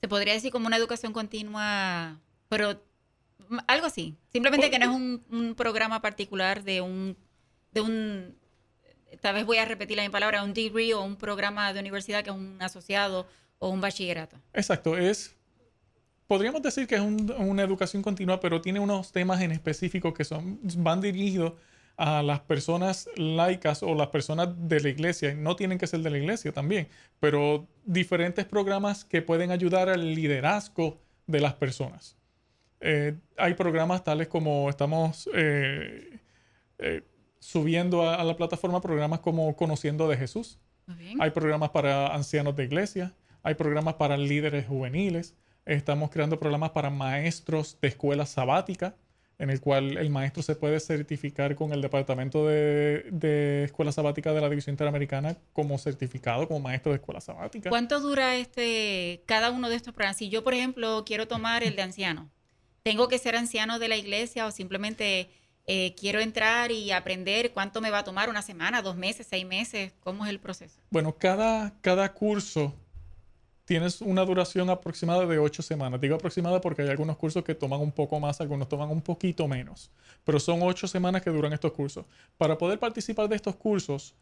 [0.03, 2.83] Se podría decir como una educación continua, pero
[3.69, 4.17] algo así.
[4.33, 7.17] Simplemente que no es un, un programa particular de un,
[7.71, 8.37] de un,
[9.21, 12.25] tal vez voy a repetir la misma palabra, un degree o un programa de universidad
[12.25, 13.29] que es un asociado
[13.61, 14.37] o un bachillerato.
[14.53, 15.37] Exacto, es,
[16.27, 20.25] podríamos decir que es un- una educación continua, pero tiene unos temas en específico que
[20.25, 21.53] son, van dirigidos
[21.97, 26.11] a las personas laicas o las personas de la iglesia, no tienen que ser de
[26.11, 26.89] la iglesia también,
[27.21, 32.17] pero diferentes programas que pueden ayudar al liderazgo de las personas.
[32.81, 36.19] Eh, hay programas tales como estamos eh,
[36.79, 37.03] eh,
[37.39, 40.59] subiendo a, a la plataforma programas como Conociendo de Jesús,
[41.21, 46.91] hay programas para ancianos de iglesia, hay programas para líderes juveniles, estamos creando programas para
[46.91, 48.97] maestros de escuela sabática,
[49.43, 54.33] en el cual el maestro se puede certificar con el departamento de, de escuela sabática
[54.33, 57.69] de la División Interamericana como certificado como maestro de escuela sabática.
[57.69, 60.19] ¿Cuánto dura este cada uno de estos programas?
[60.19, 62.31] Si yo, por ejemplo, quiero tomar el de anciano,
[62.85, 65.29] ¿tengo que ser anciano de la iglesia o simplemente
[65.67, 68.31] eh, quiero entrar y aprender cuánto me va a tomar?
[68.31, 69.93] ¿Una semana, dos meses, seis meses?
[69.99, 70.81] ¿Cómo es el proceso?
[70.91, 72.77] Bueno, cada, cada curso
[73.73, 75.99] tienes una duración aproximada de ocho semanas.
[75.99, 79.49] Digo aproximada porque hay algunos cursos que toman un poco más, algunos toman un poquito
[79.49, 79.91] menos.
[80.25, 82.05] Pero son ocho semanas que duran estos cursos.
[82.37, 84.15] Para poder participar de estos cursos,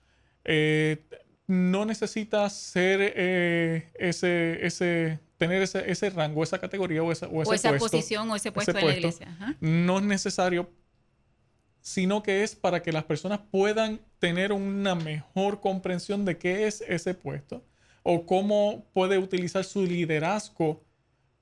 [0.44, 1.02] eh,
[1.48, 7.42] no necesitas ser eh, ese, ese, tener ese, ese rango, esa categoría o, esa, o
[7.42, 7.88] ese o esa puesto.
[7.88, 8.98] posición o ese puesto en la puesto.
[8.98, 9.28] iglesia.
[9.30, 9.56] Ajá.
[9.58, 10.70] no es necesario,
[11.80, 16.82] sino que es para que las personas puedan tener una mejor comprensión de qué es
[16.82, 17.64] ese puesto
[18.02, 20.82] o cómo puede utilizar su liderazgo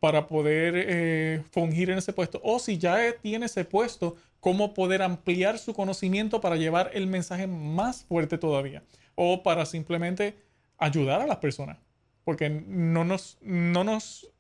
[0.00, 2.40] para poder eh, fungir en ese puesto.
[2.44, 7.06] O si ya eh, tiene ese puesto, cómo poder ampliar su conocimiento para llevar el
[7.06, 8.82] mensaje más fuerte todavía.
[9.16, 10.36] O para simplemente
[10.76, 11.78] ayudar a las personas.
[12.24, 14.30] Porque no nos, no nos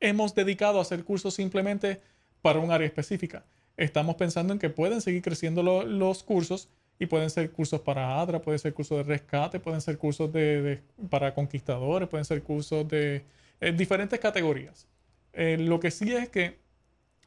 [0.00, 2.00] hemos dedicado a hacer cursos simplemente
[2.42, 3.44] para un área específica.
[3.76, 6.68] Estamos pensando en que pueden seguir creciendo lo- los cursos
[7.00, 10.82] y pueden ser cursos para ADRA, pueden ser cursos de rescate, pueden ser cursos de,
[11.08, 13.24] para conquistadores, pueden ser cursos de
[13.58, 14.86] eh, diferentes categorías.
[15.32, 16.58] Eh, lo que sí es que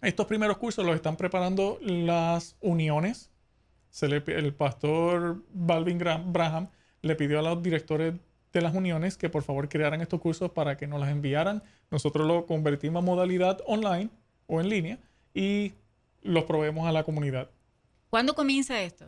[0.04, 3.32] estos primeros cursos los están preparando las uniones.
[4.00, 6.70] El pastor Balvin Braham
[7.02, 8.14] le pidió a los directores
[8.52, 11.64] de las uniones que por favor crearan estos cursos para que nos las enviaran.
[11.90, 14.12] Nosotros lo convertimos a modalidad online
[14.46, 15.00] o en línea
[15.34, 15.74] y
[16.22, 17.50] los proveemos a la comunidad.
[18.12, 19.08] ¿Cuándo comienza esto?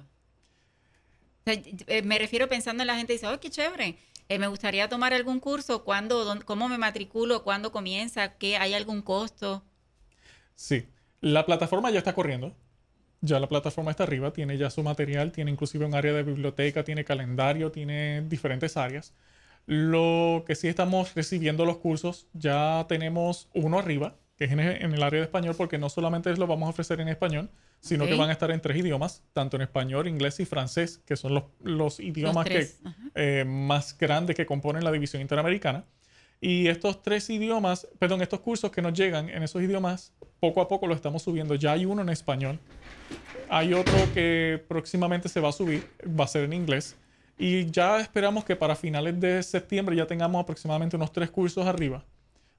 [1.47, 3.97] Eh, me refiero pensando en la gente dice, oh, qué chévere,
[4.29, 9.03] eh, me gustaría tomar algún curso, ¿cuándo, cómo me matriculo, cuándo comienza, qué, hay algún
[9.03, 9.63] costo?
[10.55, 10.87] Sí,
[11.21, 12.55] la plataforma ya está corriendo.
[13.21, 16.83] Ya la plataforma está arriba, tiene ya su material, tiene inclusive un área de biblioteca,
[16.83, 19.13] tiene calendario, tiene diferentes áreas.
[19.65, 25.03] Lo que sí estamos recibiendo los cursos, ya tenemos uno arriba, que es en el,
[25.03, 28.19] área de español, porque no solamente lo vamos a ofrecer en español, sino que Ok.
[28.19, 31.43] van a estar en tres idiomas, tanto en español, inglés y francés, que son los,
[31.63, 32.97] los idiomas que, tres, ajá.
[33.15, 35.85] eh, más grandes que componen la división interamericana.
[36.41, 40.67] Y estos tres idiomas, perdón, estos cursos que nos llegan en esos idiomas, poco a
[40.67, 41.55] poco lo estamos subiendo.
[41.55, 42.59] Ya hay uno en español,
[43.49, 46.97] hay otro que próximamente se va a subir, va a ser en inglés.
[47.37, 52.03] Y ya esperamos que para finales de septiembre ya tengamos aproximadamente unos tres cursos arriba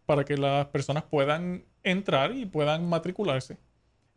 [0.07, 3.59] para que las personas puedan entrar y puedan matricularse.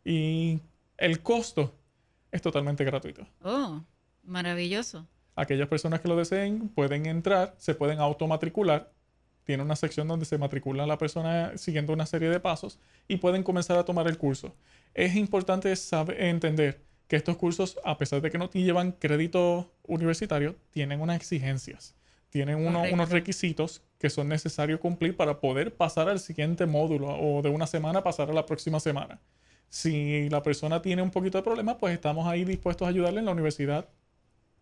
[0.04, 0.60] Y
[0.96, 1.74] el costo
[2.30, 3.26] es totalmente gratuito.
[3.42, 3.82] Oh,
[4.22, 5.06] maravilloso.
[5.34, 8.92] Aquellas personas que lo deseen pueden entrar, se pueden automatricular.
[9.44, 13.42] Tiene una sección donde se matricula la persona siguiendo una serie de pasos y pueden
[13.42, 14.54] comenzar a tomar el curso.
[14.94, 20.54] Es importante saber, entender que estos cursos, a pesar de que no llevan crédito universitario,
[20.70, 21.96] tienen unas exigencias,
[22.30, 27.42] tienen uno- unos requisitos que son necesarios cumplir para poder pasar al siguiente módulo o
[27.42, 29.20] de una semana pasar a la próxima semana.
[29.68, 33.26] Si la persona tiene un poquito de problema, pues estamos ahí dispuestos a ayudarle en
[33.26, 33.88] la universidad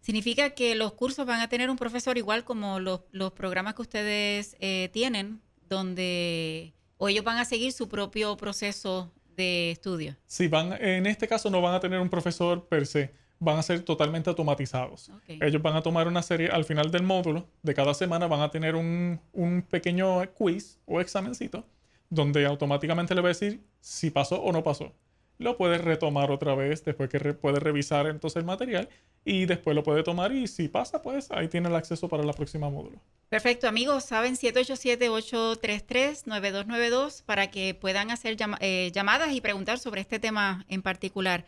[0.00, 3.83] Significa que los cursos van a tener un profesor igual como los, los programas que
[3.83, 10.16] ustedes eh, tienen, donde o ellos van a seguir su propio proceso de estudio.
[10.26, 13.62] Sí, van, en este caso no van a tener un profesor per se, van a
[13.62, 15.11] ser totalmente automatizados.
[15.29, 18.51] Ellos van a tomar una serie, al final del módulo de cada semana van a
[18.51, 21.64] tener un, un pequeño quiz o examencito
[22.11, 24.92] donde automáticamente le va a decir si pasó o no pasó.
[25.37, 28.88] Lo puede retomar otra vez después que re- puede revisar entonces el material
[29.24, 32.33] y después lo puede tomar y si pasa pues ahí tiene el acceso para la
[32.33, 32.98] próxima módulo.
[33.29, 40.18] Perfecto, amigos, saben 787-833-9292 para que puedan hacer llama- eh, llamadas y preguntar sobre este
[40.18, 41.44] tema en particular.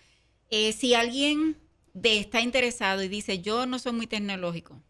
[0.50, 1.56] Eh, si alguien
[1.94, 4.82] de, está interesado y dice, yo no soy muy tecnológico,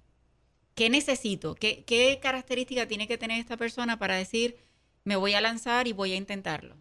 [0.74, 1.54] ¿qué necesito?
[1.54, 4.56] ¿Qué, ¿Qué característica tiene que tener esta persona para decir,
[5.04, 6.76] me voy a lanzar y voy a intentarlo?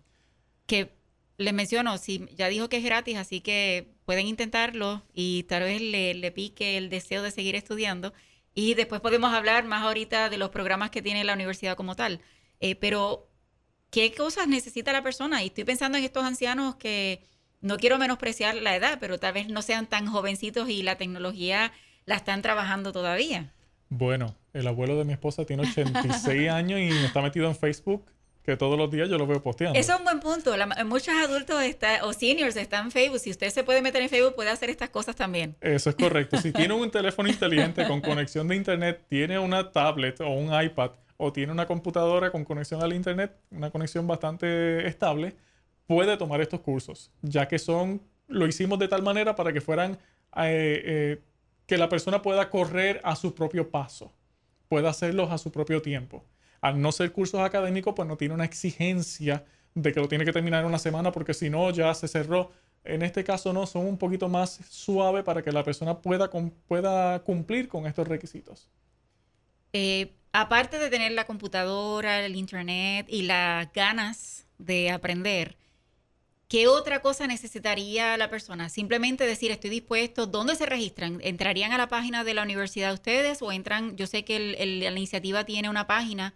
[0.65, 0.91] Que
[1.38, 5.82] les menciono, si ya dijo que es gratis, así que pueden intentarlo y tal vez
[5.82, 8.13] le, le pique el deseo de seguir estudiando.
[8.53, 12.21] Y después podemos hablar más ahorita de los programas que tiene la universidad como tal.
[12.60, 13.29] Eh, pero,
[13.89, 15.43] ¿qué cosas necesita la persona?
[15.43, 17.25] Y estoy pensando en estos ancianos que
[17.61, 21.71] no quiero menospreciar la edad, pero tal vez no sean tan jovencitos y la tecnología
[22.05, 23.51] la están trabajando todavía.
[23.89, 28.05] Bueno, el abuelo de mi esposa tiene 86 años y está metido en Facebook
[28.43, 29.77] que todos los días yo lo veo posteando.
[29.77, 30.55] Eso es un buen punto.
[30.57, 33.19] La- muchos adultos está, o seniors están en Facebook.
[33.19, 35.55] Si usted se puede meter en Facebook, puede hacer estas cosas también.
[35.61, 36.37] Eso es correcto.
[36.37, 40.91] Si tiene un teléfono inteligente con conexión de internet, tiene una tablet o un iPad
[41.17, 45.35] o tiene una computadora con conexión al internet, una conexión bastante estable,
[45.89, 49.93] puede tomar estos cursos, ya que son, lo hicimos de tal manera para que fueran,
[50.36, 51.21] eh, eh,
[51.65, 54.13] que la persona pueda correr a su propio paso,
[54.67, 56.23] pueda hacerlos a su propio tiempo.
[56.62, 60.32] Al no ser cursos académicos, pues no tiene una exigencia de que lo tiene que
[60.32, 62.52] terminar en una semana porque si no ya se cerró.
[62.84, 66.30] En este caso no, son un poquito más suave para que la persona pueda,
[66.67, 68.69] pueda cumplir con estos requisitos.
[69.73, 75.58] Eh, aparte de tener la computadora, el internet y las ganas de aprender,
[76.49, 78.67] ¿qué otra cosa necesitaría la persona?
[78.67, 80.25] Simplemente decir, estoy dispuesto.
[80.25, 81.19] ¿Dónde se registran?
[81.23, 83.95] ¿Entrarían a la página de la universidad ustedes o entran?
[83.95, 86.33] Yo sé que el- el- la iniciativa tiene una página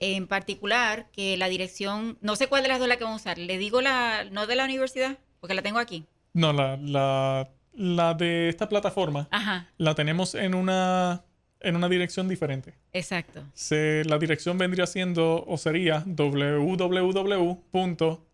[0.00, 3.30] en particular que la dirección, no sé cuál de las dos la que vamos a
[3.30, 3.38] usar.
[3.38, 6.04] Le digo la, no de la universidad, porque la tengo aquí.
[6.34, 11.24] No, la, la, la de esta plataforma Ajá, la tenemos en una,
[11.60, 12.74] en una dirección diferente.
[12.92, 13.44] exacto.
[13.54, 16.02] Se- la dirección vendría siendo o sería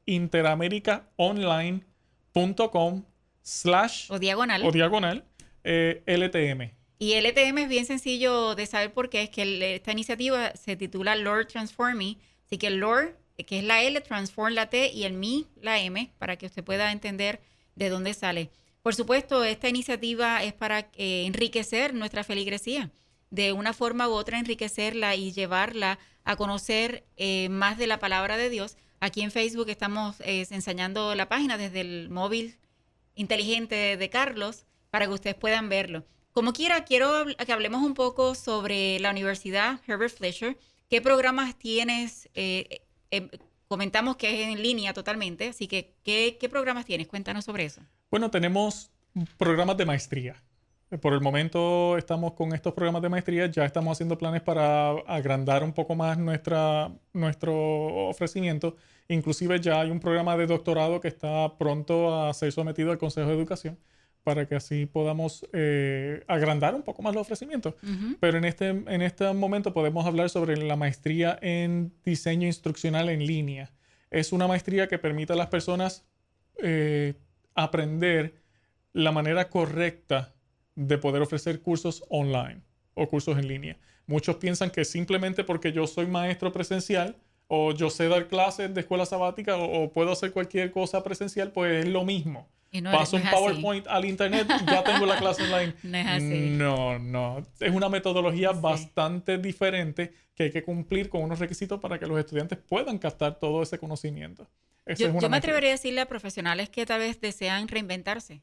[0.09, 3.05] www.interamericaonline.com
[3.43, 4.65] slash O diagonal.
[4.65, 5.25] o diagonal
[5.65, 6.73] eh, LTM.
[7.01, 9.23] Y el ETM es bien sencillo de saber por qué.
[9.23, 12.17] Es que el- esta iniciativa se titula Lord Transform Me.
[12.47, 13.15] Así que el Lord,
[13.47, 16.65] que es la L, Transform la T y el Me, la M, para que usted
[16.65, 17.41] pueda entender
[17.77, 18.51] de dónde sale.
[18.83, 22.91] Por supuesto, esta iniciativa es para eh, enriquecer nuestra feligresía.
[23.31, 28.37] De una forma u otra, enriquecerla y llevarla a conocer eh, más de la palabra
[28.39, 28.77] de Dios.
[29.01, 30.47] Aquí en Facebook estamos eh,
[31.17, 32.57] la página desde el móvil
[33.15, 36.05] inteligente de Carlos para que ustedes puedan verlo.
[36.33, 40.59] Como quiera, quiero que hablemos un poco sobre la Universidad Herbert Fletcher.
[40.89, 42.29] ¿Qué programas tienes?
[42.35, 43.29] Eh, eh,
[43.67, 47.09] comentamos que es en línea totalmente, así que ¿qué, qué programas tienes?
[47.09, 47.83] Cuéntanos sobre eso.
[48.11, 48.91] Bueno, tenemos
[49.37, 50.43] programas de maestría.
[50.97, 55.63] Por el momento estamos con estos programas de maestría, ya estamos haciendo planes para agrandar
[55.63, 58.75] un poco más nuestra, nuestro ofrecimiento.
[59.09, 63.29] Inclusive ya hay un programa de doctorado que está pronto a ser sometido al Consejo
[63.29, 63.79] de Educación
[64.23, 67.75] para que así podamos eh, agrandar un poco más los ofrecimientos.
[67.83, 68.17] Ujú.
[68.19, 73.27] Pero en este, en este momento podemos hablar sobre la maestría en diseño instruccional en
[73.27, 73.73] línea.
[74.11, 76.07] Es una maestría que permite a las personas
[76.63, 77.15] eh,
[77.55, 78.41] aprender
[78.95, 80.35] la manera correcta
[80.87, 82.61] de poder ofrecer cursos online
[82.95, 83.77] o cursos en línea.
[84.07, 87.17] Muchos piensan que simplemente porque yo soy maestro presencial
[87.49, 91.51] o yo sé dar clases de escuela sabática o, o puedo hacer cualquier cosa presencial,
[91.53, 92.49] pues es lo mismo.
[92.71, 93.37] Y no- Paso no un así.
[93.37, 95.75] PowerPoint al internet y ya tengo la clase online.
[95.83, 96.51] No es así.
[96.51, 97.43] No, no.
[97.61, 98.59] Es una metodología Sí.
[98.61, 103.39] bastante diferente que hay que cumplir con unos requisitos para que los estudiantes puedan captar
[103.41, 104.47] todo ese conocimiento.
[104.87, 108.43] Esa Yo, es yo me atrevería a decirle a profesionales que tal vez desean reinventarse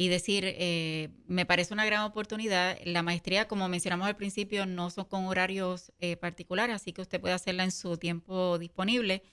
[0.00, 2.78] y decir, eh, me parece una gran oportunidad.
[2.84, 7.20] La maestría, como mencionamos al principio, no son con horarios eh, particulares, así que usted
[7.20, 9.24] puede hacerla en su tiempo disponible.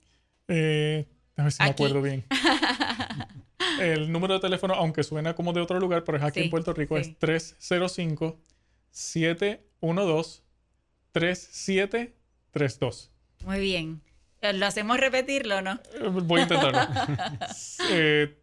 [0.49, 2.25] Eh, a ver si me acuerdo bien.
[3.81, 6.51] El número de teléfono, aunque suena como de otro lugar, pero es aquí Sí, en
[6.51, 7.03] Puerto Rico, sí.
[7.03, 7.19] es
[11.75, 13.11] 305-712-3732.
[13.45, 14.01] Muy bien.
[14.41, 15.73] Eh, ¿Lo hacemos repetirlo o no?
[15.95, 16.79] Eh, Voy a intentarlo.
[17.91, 18.39] Eh,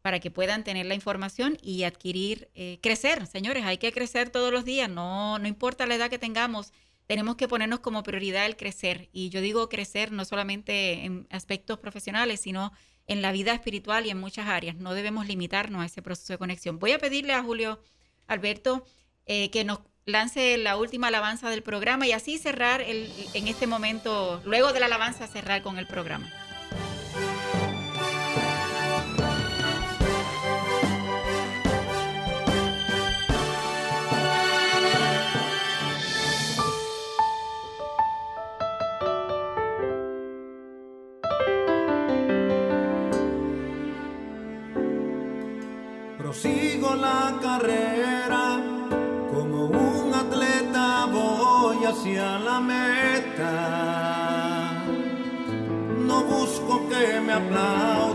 [0.03, 4.53] para que puedan tener la información y adquirir, eh, crecer, señores, hay que crecer todos
[4.53, 6.71] los días, no, no importa la edad que tengamos,
[7.07, 9.09] tenemos que ponernos como prioridad el crecer.
[9.11, 12.73] Y yo digo crecer no solamente en aspectos profesionales, sino
[13.07, 14.75] en la vida espiritual y en muchas áreas.
[14.75, 16.79] No debemos limitarnos a ese proceso de conexión.
[16.79, 17.79] Voy a pedirle a Julio
[18.27, 18.85] Alberto
[19.25, 23.67] eh, que nos lance la última alabanza del programa y así cerrar el, en este
[23.67, 26.31] momento, luego de la alabanza, cerrar con el programa.
[47.59, 48.61] Carrera,
[49.33, 53.53] como un atleta voy hacia la meta.
[56.07, 58.06] No busco que me aplaudan,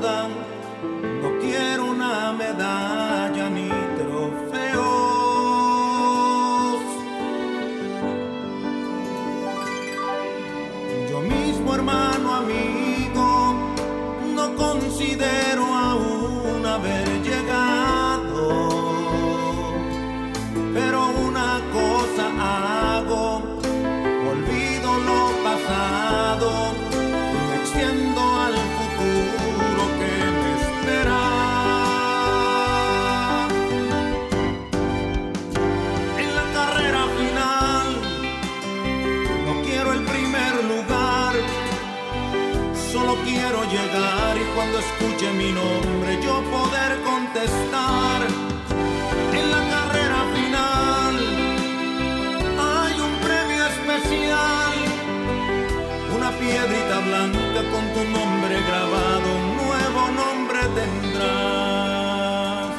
[57.30, 62.74] con tu nombre grabado, un nuevo nombre tendrás.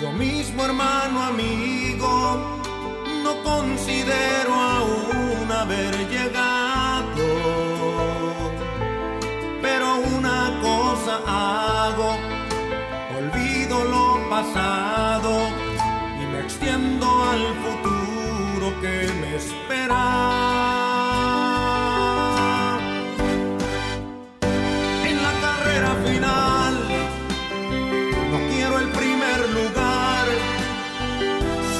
[0.00, 2.60] Yo mismo hermano amigo
[3.24, 7.26] no considero aún haber llegado.
[9.62, 12.14] Pero una cosa hago,
[13.18, 15.48] olvido lo pasado
[16.20, 17.89] y me extiendo al futuro
[18.60, 20.02] que me espera.
[25.08, 26.74] En la carrera final,
[28.30, 30.26] no quiero el primer lugar.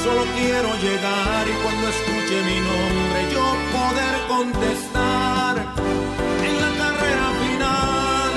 [0.02, 3.44] Solo quiero llegar y cuando escuche mi nombre yo
[3.76, 5.54] poder contestar.
[6.48, 8.32] En la carrera final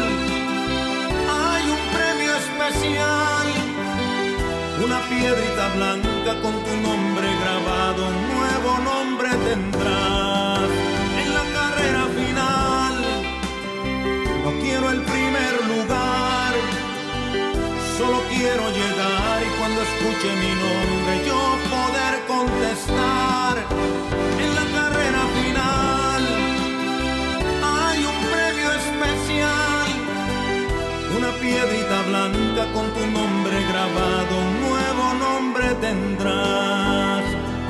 [1.41, 3.47] hay un premio especial,
[4.83, 8.03] una piedrita blanca con tu nombre grabado,
[18.43, 21.41] quiero llegar y cuando escuche mi nombre yo
[21.75, 23.55] poder contestar.
[24.43, 26.21] En la carrera final
[27.75, 29.89] hay un premio especial,
[31.17, 34.35] una piedrita blanca con tu nombre grabado,
[34.65, 37.23] nuevo nombre tendrás.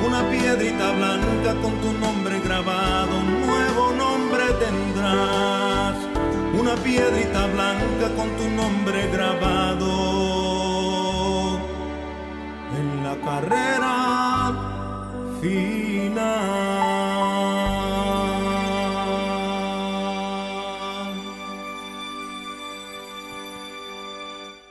[0.06, 3.14] Una piedrita blanca con tu nombre grabado,
[3.46, 5.96] nuevo nombre tendrás
[6.60, 10.53] una piedrita blanca con tu nombre grabado
[13.20, 14.54] carrera
[15.40, 16.74] final.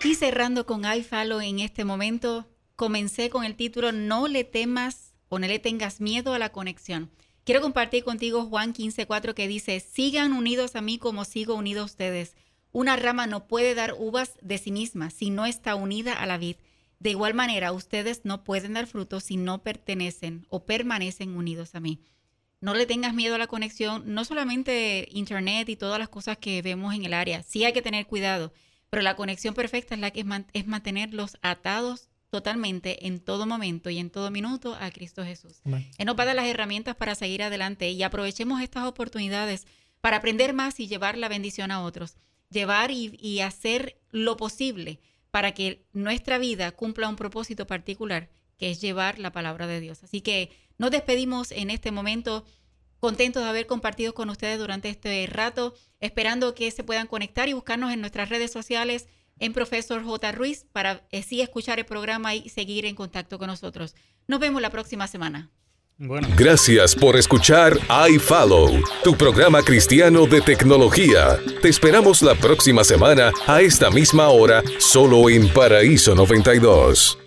[0.04, 5.40] Y cerrando con iFollow en este momento, comencé con el título No le temas o
[5.40, 7.10] no le tengas miedo a la conexión.
[7.46, 11.86] Quiero compartir contigo Juan 15:4 que dice, sigan unidos a mí como sigo unido a
[11.86, 12.36] ustedes.
[12.72, 16.38] Una rama no puede dar uvas de sí misma si no está unida a la
[16.38, 16.58] vid.
[17.04, 21.82] De igual manera, ustedes no pueden dar frutos si no pertenecen o permanecen unidos a
[21.82, 22.00] mí.
[22.62, 26.62] No le tengas miedo a la conexión, no solamente internet y todas las cosas que
[26.62, 27.44] vemos en el área.
[27.44, 28.54] Sí hay que tener cuidado,
[28.90, 33.46] pero la conexión perfecta es la que es, man- es mantenerlos atados totalmente en todo
[33.46, 35.60] momento y en todo minuto a Cristo Jesús.
[35.98, 39.68] Él nos va a dar las herramientas para seguir adelante y aprovechemos estas oportunidades
[40.00, 42.16] para aprender más y llevar la bendición a otros.
[42.50, 45.02] Llevar y, y hacer lo posible
[45.34, 50.04] para que nuestra vida cumpla un propósito particular, que es llevar la palabra de Dios.
[50.04, 52.46] Así que nos despedimos en este momento,
[53.00, 57.54] contentos de haber compartido con ustedes durante este rato, esperando que se puedan conectar y
[57.54, 59.08] buscarnos en nuestras redes sociales
[59.40, 60.32] en Profesor J.
[60.34, 63.96] Ruiz para así escuchar el programa y seguir en contacto con nosotros.
[64.28, 65.50] Nos vemos la próxima semana.
[66.36, 67.78] Gracias por escuchar
[68.10, 71.40] iFollow, tu programa cristiano de tecnología.
[71.62, 77.23] Te esperamos la próxima semana a esta misma hora, solo en Paraíso 92.